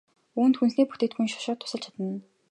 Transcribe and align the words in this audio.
Үүнд 0.39 0.55
хүнсний 0.57 0.85
бүтээгдэхүүний 0.87 1.31
шошго 1.33 1.53
тусалж 1.59 1.83
чадна. 1.85 2.05